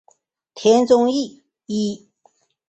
[0.55, 2.09] 田中义一。